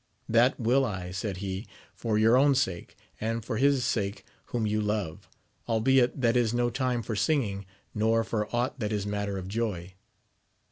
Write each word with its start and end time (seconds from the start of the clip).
That 0.27 0.59
will 0.59 0.83
I, 0.83 1.11
said 1.11 1.37
he, 1.45 1.67
for 1.93 2.17
your 2.17 2.35
own 2.35 2.55
sake, 2.55 2.95
and 3.19 3.45
for 3.45 3.57
his 3.57 3.85
sake 3.85 4.25
whom 4.45 4.65
you 4.65 4.81
love; 4.81 5.29
albeit 5.69 6.19
that 6.19 6.35
is 6.35 6.55
no 6.55 6.71
time 6.71 7.03
for 7.03 7.15
singing, 7.15 7.67
nor 7.93 8.23
for 8.23 8.49
aught 8.51 8.79
that 8.79 8.91
is 8.91 9.05
matter 9.05 9.37
of 9.37 9.47
joy. 9.47 9.93